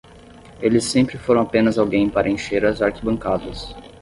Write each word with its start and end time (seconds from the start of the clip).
Eles 0.59 0.85
sempre 0.85 1.19
foram 1.19 1.41
apenas 1.41 1.77
alguém 1.77 2.09
para 2.09 2.27
encher 2.27 2.65
as 2.65 2.81
arquibancadas. 2.81 3.75